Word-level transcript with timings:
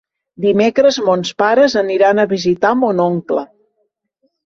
Dimecres 0.45 0.97
mons 1.09 1.33
pares 1.43 1.77
aniran 1.83 2.25
a 2.25 2.29
visitar 2.35 2.75
mon 2.83 3.07
oncle. 3.09 3.49